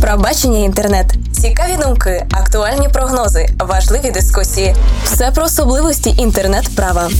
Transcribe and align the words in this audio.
Пробачення 0.00 0.58
інтернет, 0.58 1.06
цікаві 1.32 1.76
думки, 1.82 2.26
актуальні 2.30 2.88
прогнози, 2.88 3.48
важливі 3.58 4.10
дискусії. 4.10 4.74
Все 5.04 5.30
про 5.30 5.44
особливості 5.44 6.14
інтернет-права. 6.18 7.10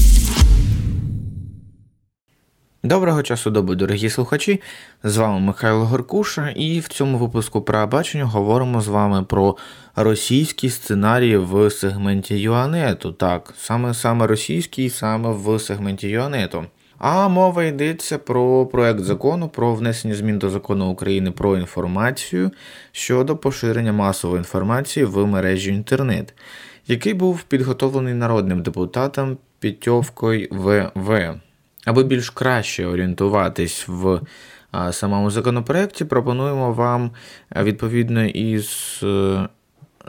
Доброго 2.83 3.23
часу 3.23 3.51
доби, 3.51 3.75
дорогі 3.75 4.11
слухачі. 4.11 4.61
З 5.05 5.17
вами 5.17 5.41
Михайло 5.41 5.85
Горкуша, 5.85 6.51
і 6.51 6.81
в 6.81 6.89
цьому 6.89 7.19
випуску 7.19 7.63
«Правобачення» 7.63 8.25
говоримо 8.25 8.81
з 8.81 8.89
вами 8.89 9.23
про 9.23 9.57
російські 9.97 10.71
сценарії 10.71 11.37
в 11.37 11.71
сегменті 11.71 12.41
Юанету. 12.41 13.13
Так, 13.13 13.55
саме 13.59 13.95
саме 13.95 14.27
російський, 14.27 14.91
саме 14.91 15.31
в 15.31 15.59
сегменті 15.61 16.09
Юанету. 16.09 16.65
А 16.99 17.29
мова 17.29 17.65
йдеться 17.65 18.19
про 18.19 18.67
проект 18.67 19.01
закону 19.01 19.49
про 19.49 19.75
внесення 19.75 20.15
змін 20.15 20.39
до 20.39 20.51
закону 20.51 20.91
України 20.91 21.31
про 21.31 21.57
інформацію 21.57 22.51
щодо 22.93 23.37
поширення 23.37 23.93
масової 23.93 24.39
інформації 24.39 25.07
в 25.07 25.27
мережі 25.27 25.71
інтернет, 25.71 26.35
який 26.87 27.15
був 27.15 27.43
підготовлений 27.43 28.15
народним 28.15 28.63
депутатом 28.63 29.39
Пітьовкою 29.61 30.49
ВВ. 30.51 31.41
Аби 31.89 32.05
більш 32.05 32.31
краще 32.31 32.87
орієнтуватись 32.87 33.85
в 33.89 34.21
самому 34.91 35.31
законопроекті, 35.31 36.05
пропонуємо 36.05 36.73
вам 36.73 37.11
відповідно 37.57 38.25
із 38.25 39.01
е, 39.03 39.49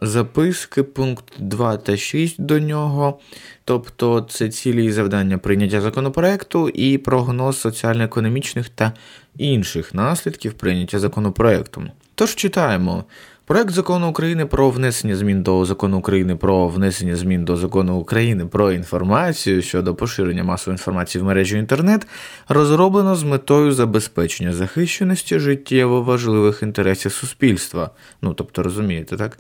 записки, 0.01 0.83
пункт 0.83 1.23
2 1.37 1.77
та 1.77 1.97
6 1.97 2.41
до 2.41 2.59
нього. 2.59 3.19
Тобто 3.65 4.21
це 4.29 4.49
цілі 4.49 4.85
і 4.85 4.91
завдання 4.91 5.37
прийняття 5.37 5.81
законопроекту 5.81 6.69
і 6.69 6.97
прогноз 6.97 7.59
соціально-економічних 7.59 8.69
та 8.69 8.93
інших 9.37 9.93
наслідків 9.93 10.53
прийняття 10.53 10.99
законопроекту. 10.99 11.83
Тож 12.15 12.35
читаємо. 12.35 13.03
Проект 13.49 13.71
закону 13.71 14.09
України 14.09 14.45
про 14.45 14.69
внесення 14.69 15.15
змін 15.15 15.43
до 15.43 15.65
закону 15.65 15.97
України 15.97 16.35
про 16.35 16.67
внесення 16.67 17.15
змін 17.15 17.45
до 17.45 17.57
закону 17.57 17.97
України 17.97 18.45
про 18.45 18.71
інформацію 18.71 19.61
щодо 19.61 19.95
поширення 19.95 20.43
масової 20.43 20.73
інформації 20.73 21.21
в 21.21 21.25
мережі 21.25 21.57
інтернет 21.57 22.07
розроблено 22.49 23.15
з 23.15 23.23
метою 23.23 23.71
забезпечення 23.71 24.53
захищеності 24.53 25.39
життєво 25.39 26.01
важливих 26.01 26.63
інтересів 26.63 27.11
суспільства. 27.11 27.89
Ну 28.21 28.33
тобто 28.33 28.63
розумієте, 28.63 29.17
так? 29.17 29.39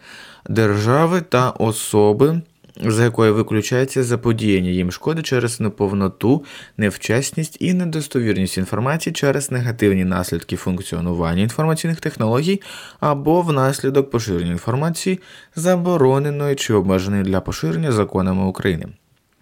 Держави 0.49 1.21
та 1.21 1.49
особи 1.49 2.41
за 2.79 3.03
якою 3.03 3.35
виключається 3.35 4.03
заподіяння 4.03 4.69
їм 4.69 4.91
шкоди 4.91 5.21
через 5.21 5.59
неповноту, 5.59 6.43
невчасність 6.77 7.57
і 7.59 7.73
недостовірність 7.73 8.57
інформації 8.57 9.13
через 9.13 9.51
негативні 9.51 10.05
наслідки 10.05 10.55
функціонування 10.55 11.43
інформаційних 11.43 11.99
технологій 11.99 12.61
або 12.99 13.41
внаслідок 13.41 14.11
поширення 14.11 14.51
інформації, 14.51 15.19
забороненої 15.55 16.55
чи 16.55 16.73
обмеженої 16.73 17.23
для 17.23 17.41
поширення 17.41 17.91
законами 17.91 18.45
України. 18.45 18.85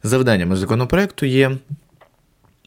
Завданнями 0.03 0.55
законопроекту 0.55 1.25
є 1.25 1.51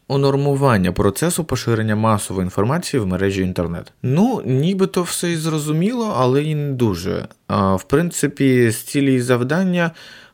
унормування 0.07 0.91
процесу 0.91 1.43
поширення 1.43 1.95
масової 1.95 2.43
інформації 2.43 3.01
в 3.01 3.07
мережі 3.07 3.41
інтернет. 3.41 3.93
Ну, 4.03 4.41
нібито 4.45 5.03
все 5.03 5.31
і 5.31 5.35
зрозуміло, 5.35 6.15
але 6.17 6.43
і 6.43 6.55
не 6.55 6.71
дуже. 6.71 7.27
В 7.49 7.83
принципі, 7.87 8.69
з 8.69 8.77
цілі 8.77 9.21
завдання 9.21 9.91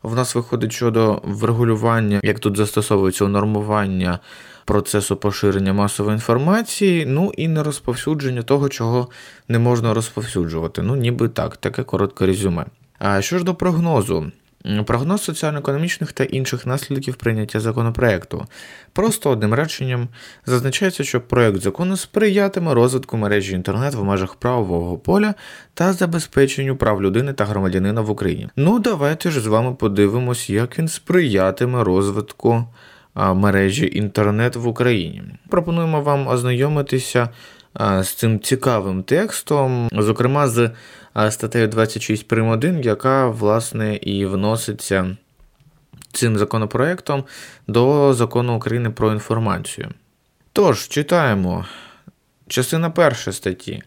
в 0.07 0.15
нас 0.15 0.35
виходить 0.35 0.71
щодо 0.71 1.21
врегулювання, 1.23 2.19
як 2.23 2.39
тут 2.39 2.57
застосовується 2.57 3.25
унормування 3.25 4.19
процесу 4.65 5.15
поширення 5.15 5.73
масової 5.73 6.13
інформації, 6.13 7.05
ну 7.05 7.31
і 7.37 7.47
не 7.47 7.63
розповсюдження 7.63 8.41
того, 8.41 8.69
чого 8.69 9.07
не 9.47 9.59
можна 9.59 9.93
розповсюджувати. 9.93 10.81
Ну, 10.81 10.95
ніби 10.95 11.29
так, 11.29 11.57
таке 11.57 11.83
коротке 11.83 12.25
резюме. 12.25 12.65
А 12.99 13.21
що 13.21 13.37
ж 13.37 13.43
до 13.43 13.55
прогнозу? 13.55 14.31
Прогноз 14.85 15.23
соціально-економічних 15.23 16.11
та 16.11 16.23
інших 16.23 16.65
наслідків 16.65 17.15
прийняття 17.15 17.59
законопроекту. 17.59 18.45
Просто 18.93 19.29
одним 19.29 19.53
реченням 19.53 20.07
зазначається, 20.45 21.03
що 21.03 21.21
проект 21.21 21.61
закону 21.61 21.97
сприятиме 21.97 22.73
розвитку 22.73 23.17
мережі 23.17 23.53
інтернет 23.53 23.93
в 23.93 24.03
межах 24.03 24.35
правового 24.35 24.97
поля 24.97 25.33
та 25.73 25.93
забезпеченню 25.93 26.75
прав 26.75 27.03
людини 27.03 27.33
та 27.33 27.45
громадянина 27.45 28.01
в 28.01 28.09
Україні. 28.09 28.49
Ну, 28.55 28.79
давайте 28.79 29.31
ж 29.31 29.41
з 29.41 29.47
вами 29.47 29.73
подивимось, 29.73 30.49
як 30.49 30.79
він 30.79 30.87
сприятиме 30.87 31.83
розвитку 31.83 32.65
мережі 33.15 33.89
інтернет 33.93 34.55
в 34.55 34.67
Україні. 34.67 35.23
Пропонуємо 35.49 36.01
вам 36.01 36.27
ознайомитися 36.27 37.29
з 37.79 38.07
цим 38.07 38.39
цікавим 38.39 39.03
текстом, 39.03 39.89
зокрема 39.91 40.47
з 40.47 40.71
статтею 41.29 41.67
26 41.67 42.27
прим. 42.27 42.47
1, 42.47 42.81
яка, 42.81 43.27
власне, 43.27 43.95
і 43.95 44.25
вноситься 44.25 45.17
цим 46.11 46.37
законопроектом 46.37 47.23
до 47.67 48.13
закону 48.13 48.55
України 48.55 48.89
про 48.89 49.11
інформацію. 49.11 49.89
Тож, 50.53 50.87
читаємо 50.87 51.65
частина 52.47 52.89
перша 52.89 53.31
статті. 53.31 53.81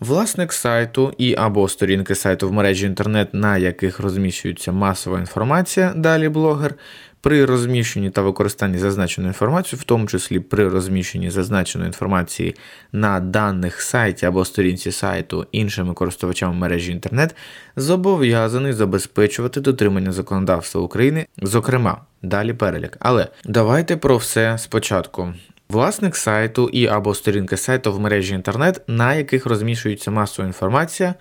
Власник 0.00 0.52
сайту 0.52 1.14
і 1.18 1.34
або 1.34 1.68
сторінки 1.68 2.14
сайту 2.14 2.48
в 2.48 2.52
мережі 2.52 2.86
інтернет, 2.86 3.34
на 3.34 3.58
яких 3.58 4.00
розміщується 4.00 4.72
масова 4.72 5.18
інформація, 5.18 5.92
далі 5.96 6.28
блогер, 6.28 6.74
при 7.22 7.44
розміщенні 7.44 8.10
та 8.10 8.22
використанні 8.22 8.78
зазначеної 8.78 9.28
інформації, 9.28 9.80
в 9.80 9.84
тому 9.84 10.06
числі 10.06 10.40
при 10.40 10.68
розміщенні 10.68 11.30
зазначеної 11.30 11.86
інформації 11.86 12.56
на 12.92 13.20
даних 13.20 13.80
сайті 13.80 14.26
або 14.26 14.44
сторінці 14.44 14.92
сайту 14.92 15.46
іншими 15.52 15.94
користувачами 15.94 16.54
мережі 16.54 16.92
інтернет, 16.92 17.36
зобов'язаний 17.76 18.72
забезпечувати 18.72 19.60
дотримання 19.60 20.12
законодавства 20.12 20.80
України, 20.80 21.26
зокрема, 21.42 22.00
далі 22.22 22.52
перелік. 22.52 22.96
Але 23.00 23.28
давайте 23.44 23.96
про 23.96 24.16
все 24.16 24.58
спочатку. 24.58 25.34
Власник 25.68 26.16
сайту 26.16 26.68
і 26.68 26.86
або 26.86 27.14
сторінки 27.14 27.56
сайту 27.56 27.92
в 27.92 28.00
мережі 28.00 28.34
інтернет, 28.34 28.82
на 28.86 29.14
яких 29.14 29.46
розміщується 29.46 30.10
масова 30.10 30.46
інформація, 30.46 31.14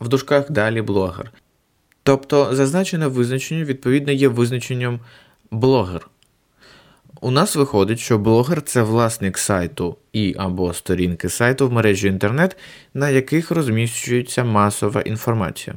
в 0.00 0.08
дужках 0.08 0.50
далі 0.50 0.82
блогер. 0.82 1.32
Тобто 2.02 2.54
зазначене 2.54 3.06
визначення 3.06 3.64
відповідно 3.64 4.12
є 4.12 4.28
визначенням 4.28 5.00
блогер. 5.50 6.08
У 7.20 7.30
нас 7.30 7.56
виходить, 7.56 7.98
що 7.98 8.18
блогер 8.18 8.62
це 8.62 8.82
власник 8.82 9.38
сайту 9.38 9.96
і 10.12 10.34
або 10.38 10.74
сторінки 10.74 11.28
сайту 11.28 11.68
в 11.68 11.72
мережі 11.72 12.08
інтернет, 12.08 12.56
на 12.94 13.10
яких 13.10 13.50
розміщується 13.50 14.44
масова 14.44 15.00
інформація. 15.00 15.76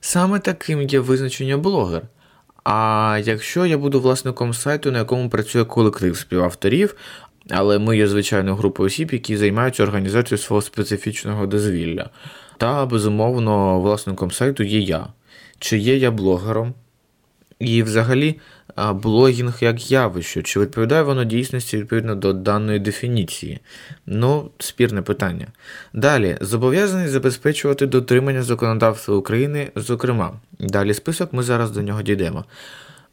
Саме 0.00 0.38
таким 0.38 0.82
є 0.82 1.00
визначення 1.00 1.58
блогер. 1.58 2.02
А 2.64 3.20
якщо 3.24 3.66
я 3.66 3.78
буду 3.78 4.00
власником 4.00 4.54
сайту, 4.54 4.92
на 4.92 4.98
якому 4.98 5.30
працює 5.30 5.64
колектив 5.64 6.16
співавторів, 6.16 6.96
але 7.50 7.78
ми 7.78 7.96
є 7.96 8.08
звичайною 8.08 8.56
групою 8.56 8.86
осіб, 8.86 9.12
які 9.12 9.36
займаються 9.36 9.82
організацією 9.82 10.42
свого 10.42 10.62
специфічного 10.62 11.46
дозвілля, 11.46 12.10
та 12.58 12.86
безумовно 12.86 13.80
власником 13.80 14.30
сайту 14.30 14.62
є 14.62 14.78
я. 14.78 15.06
Чи 15.58 15.78
є 15.78 15.96
я 15.96 16.10
блогером? 16.10 16.74
І 17.60 17.82
взагалі 17.82 18.40
блогінг 18.92 19.58
як 19.60 19.90
явище, 19.90 20.42
чи 20.42 20.60
відповідає 20.60 21.02
воно 21.02 21.24
дійсності 21.24 21.76
відповідно 21.76 22.14
до 22.14 22.32
даної 22.32 22.78
дефініції? 22.78 23.58
Ну, 24.06 24.50
спірне 24.58 25.02
питання. 25.02 25.46
Далі, 25.92 26.38
зобов'язаний 26.40 27.08
забезпечувати 27.08 27.86
дотримання 27.86 28.42
законодавства 28.42 29.16
України, 29.16 29.70
зокрема. 29.76 30.32
Далі 30.58 30.94
список, 30.94 31.32
ми 31.32 31.42
зараз 31.42 31.70
до 31.70 31.82
нього 31.82 32.02
дійдемо. 32.02 32.44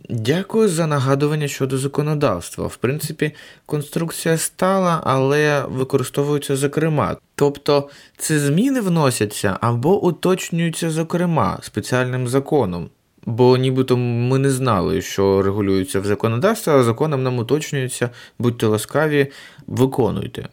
Дякую 0.10 0.68
за 0.68 0.88
нагадування 0.88 1.48
щодо 1.48 1.78
законодавства. 1.78 2.68
В 2.68 2.76
принципі, 2.76 3.32
конструкція 3.66 4.38
стала, 4.38 5.02
але 5.04 5.66
використовується 5.70 6.56
зокрема. 6.56 7.18
Тобто 7.36 7.90
це 8.18 8.40
зміни 8.40 8.82
вносяться 8.82 9.58
або 9.62 10.04
уточнюються 10.06 10.90
зокрема 10.90 11.60
спеціальним 11.62 12.28
законом. 12.28 12.90
Бо 13.28 13.58
нібито 13.58 13.98
ми 13.98 14.40
не 14.40 14.50
знали, 14.50 15.02
що 15.02 15.42
регулюється 15.42 16.00
в 16.00 16.06
законодавстві, 16.06 16.72
а 16.72 16.84
законом 16.84 17.24
нам 17.24 17.40
уточнюється, 17.40 18.10
будьте 18.40 18.66
ласкаві, 18.68 19.28
виконуйте. 19.68 20.50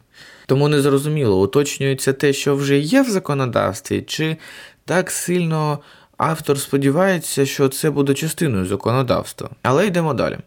Тому 0.47 0.69
не 0.69 0.81
зрозуміло, 0.81 1.43
уточнюється 1.43 2.13
те, 2.13 2.33
що 2.33 2.57
вже 2.57 2.79
є 2.79 3.03
в 3.03 3.11
законодавстві, 3.11 4.03
чи 4.03 4.37
так 4.85 5.11
сильно 5.11 5.79
автор 6.17 6.59
сподівається, 6.59 7.47
що 7.47 7.69
це 7.69 7.91
буде 7.91 8.15
частиною 8.15 8.67
законодавства. 8.67 9.51
Але 9.63 9.87
йдемо 9.87 10.15
далі. 10.15 10.39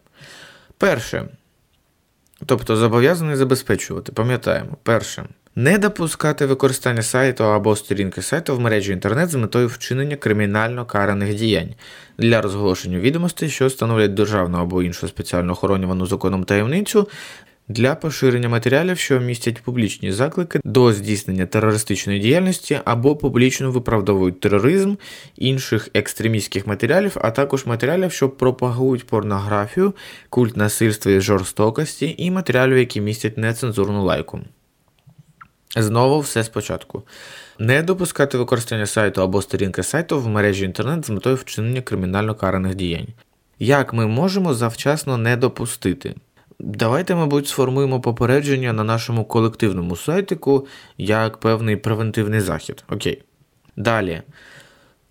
Перше. 0.77 1.27
Тобто 2.45 2.75
зобов'язаний 2.75 3.35
забезпечувати, 3.35 4.11
пам'ятаємо, 4.11 4.77
перше. 4.83 5.25
Не 5.59 5.77
допускати 5.77 6.45
використання 6.45 7.01
сайту 7.01 7.43
або 7.43 7.75
сторінки 7.75 8.21
сайту 8.21 8.55
в 8.55 8.59
мережі 8.59 8.91
інтернет 8.91 9.29
з 9.29 9.35
метою 9.35 9.67
вчинення 9.67 10.15
кримінально 10.15 10.85
караних 10.85 11.35
діянь 11.35 11.69
для 12.17 12.41
розголошення 12.41 12.99
відомостей, 12.99 13.49
що 13.49 13.69
становлять 13.69 14.13
державну 14.13 14.57
або 14.57 14.83
іншу 14.83 15.07
спеціально 15.07 15.51
охоронювану 15.51 16.05
законом 16.05 16.43
таємницю, 16.43 17.09
для 17.67 17.95
поширення 17.95 18.49
матеріалів, 18.49 18.97
що 18.97 19.19
містять 19.19 19.61
публічні 19.61 20.11
заклики 20.11 20.59
до 20.63 20.93
здійснення 20.93 21.45
терористичної 21.45 22.19
діяльності 22.19 22.79
або 22.85 23.15
публічно 23.15 23.71
виправдовують 23.71 24.39
тероризм 24.39 24.95
інших 25.35 25.89
екстремістських 25.93 26.67
матеріалів, 26.67 27.17
а 27.21 27.31
також 27.31 27.65
матеріалів, 27.65 28.11
що 28.11 28.29
пропагують 28.29 29.07
порнографію, 29.07 29.93
культ 30.29 30.57
насильства 30.57 31.11
і 31.11 31.19
жорстокості, 31.19 32.15
і 32.17 32.31
матеріалів, 32.31 32.77
які 32.77 33.01
містять 33.01 33.37
нецензурну 33.37 34.03
лайку. 34.03 34.39
Знову 35.81 36.19
все 36.19 36.43
спочатку. 36.43 37.03
Не 37.59 37.83
допускати 37.83 38.37
використання 38.37 38.85
сайту 38.85 39.21
або 39.21 39.41
сторінки 39.41 39.83
сайту 39.83 40.19
в 40.19 40.27
мережі 40.27 40.65
інтернет 40.65 41.05
з 41.05 41.09
метою 41.09 41.35
вчинення 41.35 41.81
кримінально 41.81 42.35
караних 42.35 42.75
діянь. 42.75 43.07
Як 43.59 43.93
ми 43.93 44.07
можемо 44.07 44.53
завчасно 44.53 45.17
не 45.17 45.37
допустити? 45.37 46.15
Давайте, 46.59 47.15
мабуть, 47.15 47.47
сформуємо 47.47 48.01
попередження 48.01 48.73
на 48.73 48.83
нашому 48.83 49.25
колективному 49.25 49.95
сайтику 49.95 50.67
як 50.97 51.37
певний 51.37 51.75
превентивний 51.75 52.39
захід. 52.39 52.83
Окей. 52.89 53.23
Далі. 53.75 54.21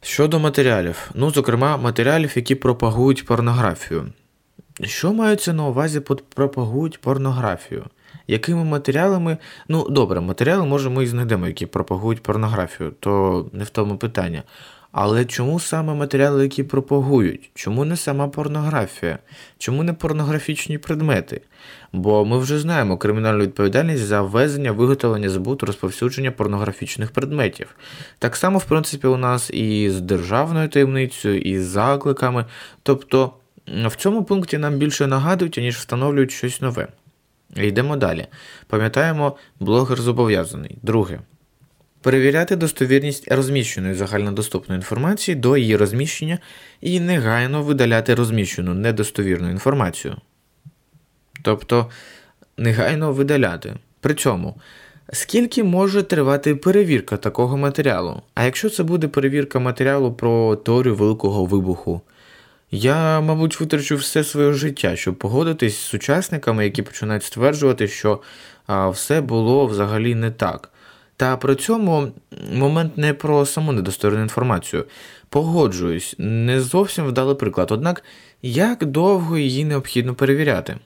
Щодо 0.01 0.39
матеріалів, 0.39 1.11
ну, 1.15 1.31
зокрема, 1.31 1.77
матеріалів, 1.77 2.33
які 2.37 2.55
пропагують 2.55 3.27
порнографію. 3.27 4.13
Що 4.83 5.13
маються 5.13 5.53
на 5.53 5.67
увазі 5.67 6.01
під 6.01 6.25
пропагують 6.25 7.01
порнографію? 7.01 7.85
Якими 8.29 8.65
матеріалами, 8.65 9.37
ну 9.69 9.89
добре, 9.89 10.21
матеріали 10.21 10.67
може 10.67 10.91
ми 10.91 11.05
і 11.05 11.07
знайдемо, 11.07 11.47
які 11.47 11.67
пропагують 11.67 12.23
порнографію, 12.23 12.93
то 13.01 13.47
не 13.53 13.65
в 13.65 13.71
тому 13.71 13.97
питання. 13.97 14.43
Але 14.99 15.25
чому 15.25 15.61
саме 15.61 15.95
матеріали, 15.95 16.43
які 16.43 16.63
пропагують? 16.63 17.51
Чому 17.55 17.85
не 17.85 17.97
сама 17.97 18.29
порнографія? 18.29 19.19
Чому 19.59 19.83
не 19.83 19.93
порнографічні 19.93 20.79
предмети? 20.79 21.41
Бо 21.93 22.25
ми 22.25 22.39
вже 22.39 22.59
знаємо 22.59 22.99
кримінальну 22.99 23.45
відповідальність 23.45 24.05
за 24.05 24.23
ввезення, 24.23 24.73
виготовлення, 24.73 25.29
збут, 25.29 25.63
розповсюдження 25.63 26.31
порнографічних 26.31 27.11
предметів. 27.11 27.77
Так 28.19 28.37
само, 28.37 28.59
в 28.59 28.65
принципі, 28.65 29.07
у 29.07 29.17
нас 29.17 29.51
і 29.51 29.91
з 29.91 30.01
державною 30.01 30.69
таємницею, 30.69 31.41
і 31.41 31.59
з 31.59 31.67
закликами. 31.67 32.45
Тобто 32.83 33.33
в 33.87 33.97
цьому 33.97 34.25
пункті 34.25 34.59
нам 34.59 34.75
більше 34.75 35.07
нагадують, 35.07 35.57
ніж 35.57 35.77
встановлюють 35.77 36.31
щось 36.31 36.61
нове. 36.61 36.89
Йдемо 37.65 37.97
далі. 37.97 38.27
Пам'ятаємо, 38.67 39.37
блогер 39.61 40.01
зобов'язаний. 40.01 40.79
Друге. 40.83 41.21
Перевіряти 42.01 42.57
достовірність 42.57 43.33
розміщеної 43.33 43.95
загальнодоступної 43.95 44.79
інформації 44.79 45.35
до 45.35 45.57
її 45.57 45.77
розміщення 45.77 46.39
і 46.81 47.01
негайно 47.01 47.63
видаляти 47.63 48.15
розміщену 48.15 48.75
недостовірну 48.75 49.51
інформацію. 49.51 50.17
Тобто 51.43 51.91
негайно 52.57 53.13
видаляти. 53.13 53.75
При 54.01 54.15
цьому, 54.15 54.57
скільки 55.13 55.65
може 55.65 56.03
тривати 56.03 56.55
перевірка 56.55 57.17
такого 57.17 57.57
матеріалу? 57.57 58.23
А 58.35 58.45
якщо 58.45 58.71
це 58.71 58.83
буде 58.83 59.09
перевірка 59.09 59.59
матеріалу 59.59 60.13
про 60.13 60.57
теорію 60.57 60.95
Великого 60.95 61.45
вибуху, 61.45 62.01
я, 62.71 63.21
мабуть, 63.21 63.61
витрачу 63.61 63.97
все 63.97 64.25
своє 64.25 64.53
життя, 64.53 64.97
щоб 64.97 65.15
погодитись 65.15 65.79
з 65.79 65.95
учасниками, 65.95 66.65
які 66.65 66.83
починають 66.83 67.25
стверджувати, 67.25 67.89
що 67.89 68.23
а, 68.67 68.89
все 68.89 69.21
було 69.21 69.67
взагалі 69.67 70.15
не 70.15 70.31
так. 70.31 70.71
Та 71.17 71.37
при 71.37 71.55
цьому 71.55 72.13
момент 72.53 72.99
не 72.99 73.15
про 73.15 73.47
саму 73.47 73.73
недостовірну 73.73 74.23
інформацію. 74.23 74.85
Погоджуюсь, 75.29 76.15
не 76.19 76.61
зовсім 76.61 77.07
вдалий 77.07 77.37
приклад. 77.37 77.71
Однак, 77.71 78.05
як 78.43 78.85
довго 78.85 79.39
її 79.39 79.65
необхідно 79.65 80.15
перевіряти? 80.15 80.77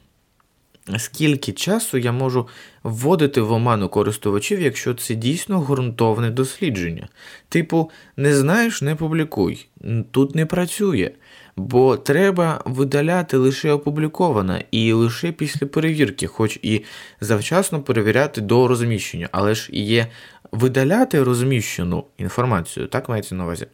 Скільки 0.99 1.53
часу 1.53 1.99
я 1.99 2.12
можу 2.12 2.49
вводити 2.82 3.41
в 3.41 3.53
оману 3.53 3.88
користувачів, 3.88 4.61
якщо 4.61 4.94
це 4.94 5.15
дійсно 5.15 5.61
ґрунтовне 5.61 6.31
дослідження? 6.31 7.09
Типу, 7.49 7.91
не 8.17 8.37
знаєш, 8.37 8.82
не 8.82 8.94
публікуй. 8.94 9.67
Тут 10.11 10.35
не 10.35 10.47
працює, 10.47 11.11
бо 11.56 11.97
треба 11.97 12.62
видаляти 12.65 13.37
лише 13.37 13.73
опубліковане 13.73 14.65
і 14.71 14.93
лише 14.93 15.32
після 15.32 15.67
перевірки, 15.67 16.27
хоч 16.27 16.59
і 16.62 16.85
завчасно 17.21 17.83
перевіряти 17.83 18.41
до 18.41 18.69
розміщення, 18.69 19.29
але 19.33 19.55
ж 19.55 19.69
є 19.73 20.06
видаляти 20.53 21.23
розміщену 21.23 22.05
інформацію, 22.19 22.87
так 22.87 23.09
мається 23.09 23.35
на 23.35 23.44
увазі. 23.44 23.67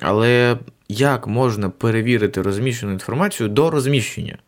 Але 0.00 0.58
як 0.88 1.26
можна 1.26 1.70
перевірити 1.70 2.42
розміщену 2.42 2.92
інформацію 2.92 3.48
до 3.48 3.70
розміщення? 3.70 4.38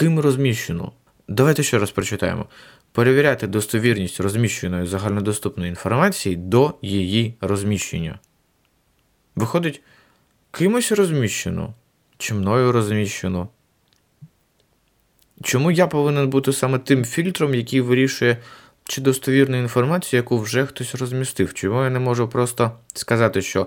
Ким 0.00 0.20
розміщено? 0.20 0.92
Давайте 1.28 1.62
ще 1.62 1.78
раз 1.78 1.90
прочитаємо. 1.90 2.46
Перевіряти 2.92 3.46
достовірність 3.46 4.20
розміщеної 4.20 4.86
загальнодоступної 4.86 5.68
інформації 5.68 6.36
до 6.36 6.74
її 6.82 7.34
розміщення. 7.40 8.18
Виходить, 9.36 9.82
кимось 10.50 10.92
розміщено, 10.92 11.74
чи 12.18 12.34
мною 12.34 12.72
розміщено. 12.72 13.48
Чому 15.42 15.70
я 15.70 15.86
повинен 15.86 16.30
бути 16.30 16.52
саме 16.52 16.78
тим 16.78 17.04
фільтром, 17.04 17.54
який 17.54 17.80
вирішує, 17.80 18.36
чи 18.84 19.00
достовірну 19.00 19.56
інформацію, 19.56 20.18
яку 20.18 20.38
вже 20.38 20.66
хтось 20.66 20.94
розмістив? 20.94 21.54
Чому 21.54 21.84
я 21.84 21.90
не 21.90 21.98
можу 21.98 22.28
просто 22.28 22.70
сказати, 22.94 23.42
що 23.42 23.66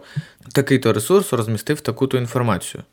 такий-то 0.54 0.94
ресурс 0.94 1.34
розмістив 1.34 1.82
таку-то 1.82 2.18
інформацію? 2.18 2.84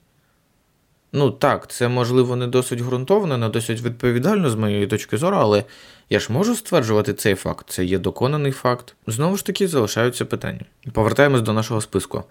Ну 1.13 1.31
так, 1.31 1.71
це 1.71 1.89
можливо 1.89 2.37
не 2.37 2.47
досить 2.47 2.81
ґрунтовно, 2.81 3.39
не 3.39 3.49
досить 3.49 3.83
відповідально 3.83 4.51
з 4.51 4.55
моєї 4.55 4.87
точки 4.87 5.17
зору, 5.17 5.37
але 5.37 5.65
я 6.11 6.21
ж 6.21 6.33
можу 6.33 6.55
стверджувати 6.55 7.15
цей 7.15 7.35
факт, 7.35 7.67
це 7.69 7.85
є 7.85 7.99
доконаний 7.99 8.53
факт. 8.53 8.95
Знову 9.07 9.37
ж 9.37 9.47
таки, 9.47 9.69
залишаються 9.69 10.25
питання. 10.25 10.61
Повертаємось 10.93 11.43
до 11.43 11.53
нашого 11.53 11.81
списку. 11.81 12.25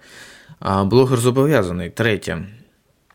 Блогер 0.84 1.18
зобов'язаний. 1.18 1.90
Третє. 1.90 2.46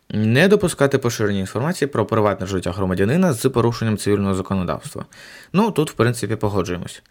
Не 0.10 0.48
допускати 0.48 0.98
поширення 0.98 1.40
інформації 1.40 1.88
про 1.88 2.06
приватне 2.06 2.48
життя 2.48 2.72
громадянина 2.72 3.34
з 3.34 3.50
порушенням 3.50 3.98
цивільного 3.98 4.34
законодавства. 4.34 5.06
Ну, 5.54 5.72
тут, 5.72 5.92
в 5.92 5.94
принципі, 5.94 6.36
погоджуємось. 6.36 7.04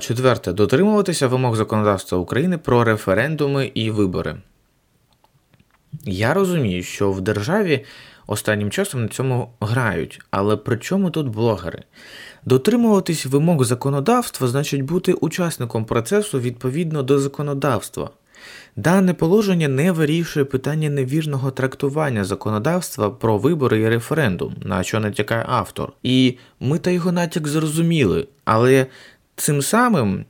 Четверте. 0.00 0.52
Дотримуватися 0.52 1.26
вимог 1.26 1.56
законодавства 1.56 2.18
України 2.18 2.58
про 2.58 2.84
референдуми 2.84 3.70
і 3.74 3.90
вибори. 3.90 4.36
Я 6.04 6.34
розумію, 6.34 6.82
що 6.82 7.12
в 7.12 7.20
державі 7.20 7.84
останнім 8.26 8.70
часом 8.70 9.02
на 9.02 9.08
цьому 9.08 9.50
грають, 9.60 10.20
але 10.30 10.56
при 10.56 10.76
чому 10.78 11.10
тут 11.10 11.28
блогери? 11.28 11.82
Дотримуватись 12.44 13.26
вимог 13.26 13.64
законодавства 13.64 14.48
значить 14.48 14.82
бути 14.82 15.12
учасником 15.12 15.84
процесу 15.84 16.40
відповідно 16.40 17.02
до 17.02 17.18
законодавства. 17.18 18.10
Дане 18.76 19.14
положення 19.14 19.68
не 19.68 19.92
вирішує 19.92 20.44
питання 20.44 20.90
невірного 20.90 21.50
трактування 21.50 22.24
законодавства 22.24 23.10
про 23.10 23.38
вибори 23.38 23.80
і 23.80 23.88
референдум, 23.88 24.54
на 24.62 24.82
що 24.82 25.00
натякає 25.00 25.44
автор. 25.48 25.92
І 26.02 26.36
ми 26.60 26.78
та 26.78 26.90
його 26.90 27.12
натяк 27.12 27.48
зрозуміли, 27.48 28.26
але 28.44 28.86
цим 29.36 29.62
самим 29.62 30.24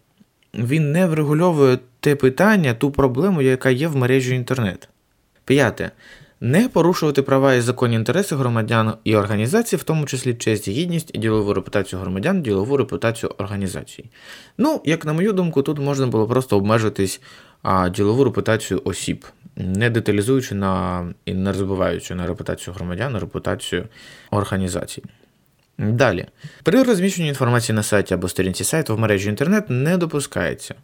він 0.55 0.93
не 0.93 1.07
врегульовує 1.07 1.79
те 2.01 2.17
питання, 2.17 2.75
ту 2.75 2.91
проблему, 2.91 3.43
яка 3.43 3.71
є 3.71 3.89
в 3.89 3.97
мережі 3.97 4.35
інтернет. 4.35 4.89
П'яте. 5.45 5.91
Не 6.45 6.69
порушувати 6.69 7.23
права 7.23 7.55
і 7.55 7.61
законні 7.61 7.97
інтереси 7.97 8.37
громадян 8.37 8.95
і 9.05 9.17
організацій, 9.17 9.77
в 9.77 9.83
тому 9.83 10.07
числі 10.07 10.35
честь, 10.35 10.69
гідність 10.69 11.11
і 11.15 11.19
ділову 11.19 11.55
репутацію 11.55 12.01
громадян, 12.01 12.43
ділову 12.43 12.77
репутацію 12.77 13.31
організацій. 13.39 14.05
Ну, 14.59 14.83
як 14.85 15.05
на 15.05 15.13
мою 15.13 15.33
думку, 15.33 15.63
тут 15.63 15.79
можна 15.79 16.07
було 16.07 16.27
просто 16.27 16.57
обмежитись 16.57 17.21
а, 17.63 17.89
ділову 17.89 18.25
репутацію 18.25 18.83
осіб, 18.85 19.27
не 19.57 19.91
деталізуючи 19.91 20.55
на 20.55 21.05
і 21.25 21.35
не 21.35 21.53
розбиваючи 21.53 22.15
на 22.15 22.27
репутацію 22.27 22.75
громадян, 22.75 23.19
репутацію 23.19 23.85
організацій. 24.31 25.03
Далі, 25.79 26.27
при 26.63 26.83
розміщенні 26.83 27.29
інформації 27.29 27.77
на 27.77 27.83
сайті 27.83 28.15
або 28.15 28.29
сторінці 28.29 28.65
сайту 28.65 28.97
в 28.97 28.99
мережі 28.99 29.29
інтернет 29.29 29.65
не 29.69 29.97
допускається. 29.97 30.75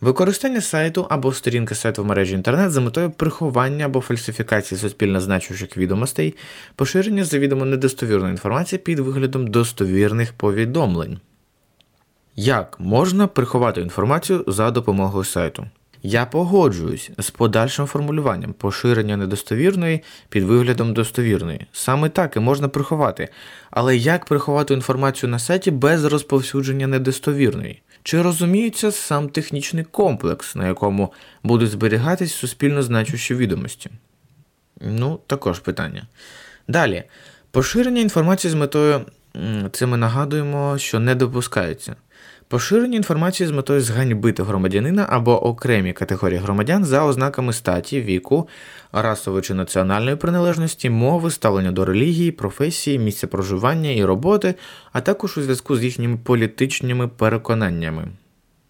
Використання 0.00 0.60
сайту 0.60 1.06
або 1.10 1.32
сторінки 1.32 1.74
сайту 1.74 2.02
в 2.02 2.06
мережі 2.06 2.34
інтернет 2.34 2.70
за 2.70 2.80
метою 2.80 3.10
приховання 3.10 3.84
або 3.84 4.00
фальсифікації 4.00 4.78
суспільно 4.78 5.20
значущих 5.20 5.76
відомостей, 5.76 6.34
поширення 6.76 7.24
завідомо 7.24 7.64
недостовірної 7.64 8.30
інформації 8.30 8.78
під 8.78 8.98
виглядом 8.98 9.46
достовірних 9.46 10.32
повідомлень. 10.32 11.18
Як 12.36 12.76
можна 12.80 13.26
приховати 13.26 13.80
інформацію 13.80 14.44
за 14.46 14.70
допомогою 14.70 15.24
сайту? 15.24 15.66
Я 16.06 16.26
погоджуюсь 16.26 17.10
з 17.18 17.30
подальшим 17.30 17.86
формулюванням 17.86 18.52
поширення 18.52 19.16
недостовірної 19.16 20.02
під 20.28 20.44
виглядом 20.44 20.94
достовірної. 20.94 21.66
Саме 21.72 22.08
так 22.08 22.36
і 22.36 22.40
можна 22.40 22.68
приховати. 22.68 23.28
Але 23.70 23.96
як 23.96 24.24
приховати 24.24 24.74
інформацію 24.74 25.30
на 25.30 25.38
сайті 25.38 25.70
без 25.70 26.04
розповсюдження 26.04 26.86
недостовірної? 26.86 27.82
Чи 28.04 28.22
розуміється 28.22 28.92
сам 28.92 29.28
технічний 29.28 29.84
комплекс, 29.84 30.54
на 30.54 30.66
якому 30.66 31.12
будуть 31.42 31.70
зберігатись 31.70 32.34
суспільно 32.34 32.82
значущі 32.82 33.34
відомості? 33.34 33.90
Ну, 34.80 35.20
також 35.26 35.58
питання. 35.58 36.06
Далі. 36.68 37.04
Поширення 37.50 38.00
інформації 38.00 38.50
з 38.50 38.54
метою 38.54 39.00
це 39.72 39.86
ми 39.86 39.96
нагадуємо, 39.96 40.78
що 40.78 41.00
не 41.00 41.14
допускається. 41.14 41.96
Поширення 42.48 42.96
інформації 42.96 43.46
з 43.46 43.50
метою 43.50 43.80
зганьбити 43.80 44.42
громадянина 44.42 45.06
або 45.10 45.46
окремі 45.46 45.92
категорії 45.92 46.38
громадян 46.38 46.84
за 46.84 47.04
ознаками 47.04 47.52
статі, 47.52 48.00
віку, 48.00 48.48
расової 48.92 49.42
чи 49.42 49.54
національної 49.54 50.16
приналежності, 50.16 50.90
мови, 50.90 51.30
ставлення 51.30 51.72
до 51.72 51.84
релігії, 51.84 52.32
професії, 52.32 52.98
місця 52.98 53.26
проживання 53.26 53.90
і 53.90 54.04
роботи, 54.04 54.54
а 54.92 55.00
також 55.00 55.38
у 55.38 55.42
зв'язку 55.42 55.76
з 55.76 55.84
їхніми 55.84 56.18
політичними 56.24 57.08
переконаннями. 57.08 58.08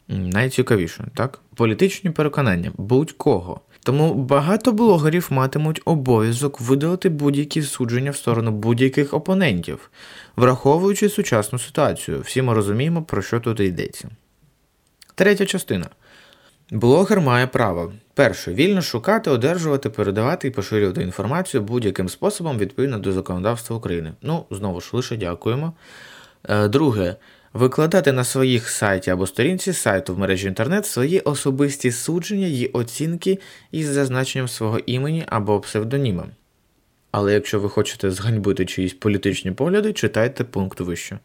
Найцікавіше, 0.09 1.05
так? 1.15 1.41
Політичні 1.55 2.11
переконання 2.11 2.73
будь-кого. 2.77 3.61
Тому 3.85 4.15
багато 4.15 4.73
блогерів 4.73 5.27
матимуть 5.31 5.83
обов'язок 5.85 6.61
видалити 6.61 7.09
будь-які 7.09 7.63
судження 7.63 8.11
в 8.11 8.17
сторону 8.17 8.51
будь-яких 8.51 9.15
опонентів, 9.15 9.91
враховуючи 10.37 11.09
сучасну 11.09 11.59
ситуацію. 11.59 12.21
Всі 12.21 12.43
ми 12.43 12.55
розуміємо, 12.55 13.03
про 13.03 13.23
що 13.23 13.41
тут 13.41 13.61
йдеться. 13.61 14.09
Третя 15.15 15.47
частина. 15.47 15.87
Блогер 16.71 17.21
має 17.21 17.47
право 17.47 17.93
перше, 18.15 18.55
вільно 18.55 18.83
шукати, 18.83 19.31
одержувати, 19.31 19.91
передавати 19.91 20.49
і 20.49 20.51
поширювати 20.51 21.03
інформацію 21.03 21.63
будь-яким 21.63 22.09
способом 22.09 22.59
відповідно 22.59 22.99
до 22.99 23.13
законодавства 23.13 23.77
України. 23.77 24.13
Ну, 24.23 24.45
знову 24.51 24.81
ж 24.81 24.91
лише 24.93 25.17
дякуємо. 25.17 25.73
Е, 26.49 26.69
друге, 26.69 27.17
викладати 27.55 28.13
на 28.13 28.25
своїх 28.25 28.71
сайті 28.71 29.11
або 29.11 29.27
сторінці 29.27 29.73
сайту 29.73 30.15
в 30.15 30.19
мережі 30.19 30.49
інтернет 30.49 30.87
свої 30.87 31.21
особисті 31.21 31.93
судження 31.93 32.47
й 32.47 32.71
оцінки 32.73 33.39
із 33.73 33.87
зазначенням 33.87 34.49
свого 34.49 34.79
імені 34.79 35.25
або 35.27 35.61
псевдоніма. 35.61 36.27
Але 37.11 37.33
якщо 37.33 37.61
ви 37.61 37.69
хочете 37.69 38.11
зганьбити 38.11 38.67
чиїсь 38.67 38.95
політичні 38.95 39.53
погляди, 39.53 39.93
читайте 39.93 40.45
пункт 40.45 40.81
вище. 40.81 41.19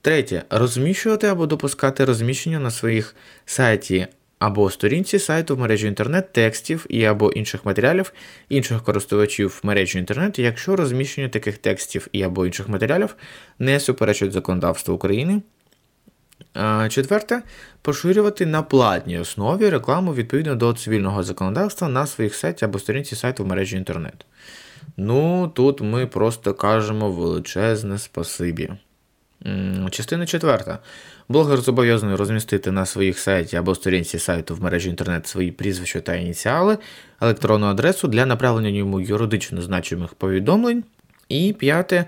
Третє. 0.00 0.42
Розміщувати 0.50 1.26
або 1.26 1.46
допускати 1.46 2.04
розміщення 2.04 2.58
на 2.58 2.70
своїх 2.70 3.16
сайті 3.46 4.06
або 4.38 4.70
сторінці 4.70 5.18
сайту 5.18 5.56
в 5.56 5.58
мережі 5.58 5.86
інтернет 5.86 6.32
текстів 6.32 6.86
і 6.88 7.04
або 7.04 7.30
інших 7.30 7.64
матеріалів 7.64 8.12
інших 8.48 8.82
користувачів 8.82 9.60
мережі 9.62 9.98
інтернет, 9.98 10.38
якщо 10.38 10.76
розміщення 10.76 11.28
таких 11.28 11.58
текстів 11.58 12.08
і 12.12 12.22
або 12.22 12.46
інших 12.46 12.68
матеріалів 12.68 13.14
не 13.58 13.80
суперечить 13.80 14.32
законодавству 14.32 14.94
України. 14.94 15.42
Четверте, 16.88 17.42
поширювати 17.82 18.46
на 18.46 18.62
платній 18.62 19.18
основі 19.18 19.68
рекламу 19.68 20.14
відповідно 20.14 20.54
до 20.54 20.72
цивільного 20.72 21.22
законодавства 21.22 21.88
на 21.88 22.06
своїх 22.06 22.34
сайті 22.34 22.64
або 22.64 22.78
сторінці 22.78 23.16
сайту 23.16 23.44
в 23.44 23.46
мережі 23.46 23.76
інтернет. 23.76 24.26
Ну, 24.96 25.48
тут 25.54 25.80
ми 25.80 26.06
просто 26.06 26.54
кажемо 26.54 27.10
величезне 27.10 27.98
спасибі. 27.98 28.70
Частина 29.90 30.26
четверта. 30.26 30.78
Блогер 31.28 31.60
зобов'язаний 31.60 32.16
розмістити 32.16 32.70
на 32.70 32.86
своїх 32.86 33.18
сайті 33.18 33.56
або 33.56 33.74
сторінці 33.74 34.18
сайту 34.18 34.54
в 34.54 34.62
мережі 34.62 34.88
інтернет 34.88 35.26
свої 35.26 35.52
прізвища 35.52 36.00
та 36.00 36.14
ініціали, 36.14 36.78
електронну 37.20 37.66
адресу 37.66 38.08
для 38.08 38.26
направлення 38.26 38.68
йому 38.68 39.00
юридично 39.00 39.62
значимих 39.62 40.14
повідомлень. 40.14 40.84
І 41.28 41.54
п'яте. 41.58 42.04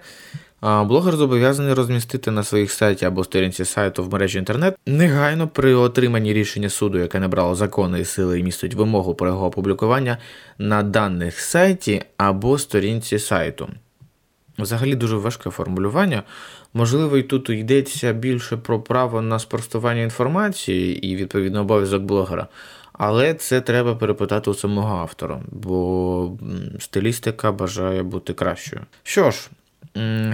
Блогер 0.62 1.16
зобов'язаний 1.16 1.74
розмістити 1.74 2.30
на 2.30 2.44
своїх 2.44 2.72
сайті 2.72 3.04
або 3.04 3.24
сторінці 3.24 3.64
сайту 3.64 4.04
в 4.04 4.12
мережі 4.12 4.38
інтернет 4.38 4.76
негайно 4.86 5.48
при 5.48 5.74
отриманні 5.74 6.32
рішення 6.32 6.68
суду, 6.68 6.98
яке 6.98 7.20
набрало 7.20 7.54
законної 7.54 8.04
сили 8.04 8.40
і 8.40 8.42
містить 8.42 8.74
вимогу 8.74 9.14
про 9.14 9.28
його 9.28 9.46
опублікування 9.46 10.18
на 10.58 10.82
даних 10.82 11.40
сайті 11.40 12.02
або 12.16 12.58
сторінці 12.58 13.18
сайту. 13.18 13.68
Взагалі 14.58 14.94
дуже 14.94 15.16
важке 15.16 15.50
формулювання. 15.50 16.22
Можливо, 16.74 17.16
і 17.16 17.22
тут 17.22 17.50
йдеться 17.50 18.12
більше 18.12 18.56
про 18.56 18.80
право 18.80 19.22
на 19.22 19.38
спростування 19.38 20.02
інформації 20.02 21.06
і, 21.06 21.16
відповідно, 21.16 21.60
обов'язок 21.60 22.02
блогера. 22.02 22.48
Але 22.92 23.34
це 23.34 23.60
треба 23.60 23.94
перепитати 23.94 24.50
у 24.50 24.54
самого 24.54 24.96
автора, 24.96 25.40
бо 25.52 26.38
стилістика 26.78 27.52
бажає 27.52 28.02
бути 28.02 28.32
кращою. 28.32 28.82
Що 29.02 29.30
ж, 29.30 29.50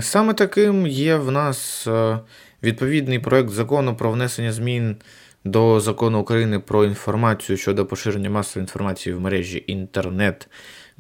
саме 0.01 0.35
таким 0.35 0.87
є 0.87 1.17
в 1.17 1.31
нас 1.31 1.87
е, 1.87 2.19
відповідний 2.63 3.19
проект 3.19 3.51
закону 3.51 3.97
про 3.97 4.11
внесення 4.11 4.53
змін 4.53 4.97
до 5.45 5.81
закону 5.81 6.21
України 6.21 6.59
про 6.59 6.85
інформацію 6.85 7.57
щодо 7.57 7.87
поширення 7.87 8.31
масової 8.31 8.63
інформації 8.63 9.15
в 9.15 9.21
мережі 9.21 9.65
інтернет 9.67 10.49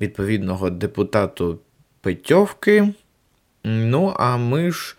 відповідного 0.00 0.70
депутату 0.70 1.58
Петьовки. 2.00 2.94
Ну, 3.68 4.14
а 4.18 4.36
ми 4.36 4.70
ж 4.70 4.96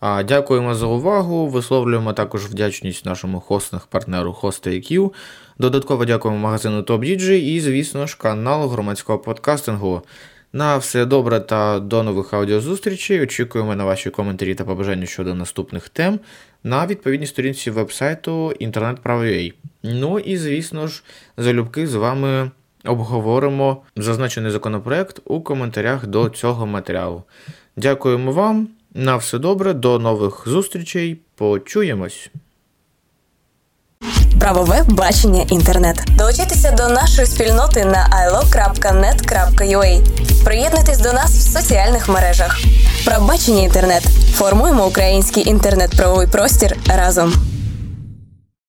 а, 0.00 0.22
дякуємо 0.22 0.74
за 0.74 0.86
увагу. 0.86 1.46
Висловлюємо 1.46 2.12
також 2.12 2.44
вдячність 2.46 3.06
нашому 3.06 3.40
хостних 3.40 3.86
партнеру 3.86 4.36
HostIQ. 4.42 5.10
Додатково 5.58 6.04
дякуємо 6.04 6.40
магазину 6.40 6.80
TopDJ 6.80 7.30
і, 7.32 7.60
звісно 7.60 8.06
ж, 8.06 8.18
каналу 8.18 8.68
громадського 8.68 9.18
подкастингу. 9.18 10.02
На 10.52 10.76
все 10.76 11.04
добре 11.04 11.40
та 11.40 11.80
до 11.80 12.02
нових 12.02 12.34
аудіозустрічей. 12.34 13.22
Очікуємо 13.22 13.74
на 13.74 13.84
ваші 13.84 14.10
коментарі 14.10 14.54
та 14.54 14.64
побажання 14.64 15.06
щодо 15.06 15.34
наступних 15.34 15.88
тем 15.88 16.20
на 16.64 16.86
відповідній 16.86 17.26
сторінці 17.26 17.70
вебсайту 17.70 18.52
інтернет-право.ua. 18.52 19.52
Ну 19.82 20.18
і, 20.18 20.36
звісно 20.36 20.86
ж, 20.86 21.02
залюбки 21.36 21.86
з 21.86 21.94
вами 21.94 22.50
обговоримо 22.88 23.82
зазначений 23.96 24.50
законопроект 24.50 25.20
у 25.24 25.40
коментарях 25.40 26.06
до 26.06 26.28
цього 26.28 26.66
матеріалу. 26.66 27.22
Дякуємо 27.76 28.32
вам. 28.32 28.68
На 28.94 29.16
все 29.16 29.38
добре, 29.38 29.72
до 29.72 29.98
нових 29.98 30.42
зустрічей. 30.46 31.20
Почуємось. 31.34 32.30
Правове 34.40 34.84
бачення 34.88 35.42
інтернет. 35.42 36.02
Долучайтеся 36.18 36.70
до 36.70 36.88
нашої 36.88 37.26
спільноти 37.26 37.84
на 37.84 38.26
ilo.net.ua. 38.26 40.02
Приєднуйтесь 40.44 40.98
до 40.98 41.12
нас 41.12 41.30
в 41.30 41.58
соціальних 41.58 42.08
мережах. 42.08 42.60
Правбачення 43.04 43.62
інтернет. 43.62 44.02
Формуємо 44.34 44.86
український 44.86 45.48
інтернет-правовий 45.48 46.26
простір 46.26 46.76
разом. 46.96 47.32